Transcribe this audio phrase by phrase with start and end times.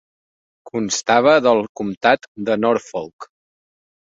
[0.69, 3.29] Constava del comtat de Norfolk.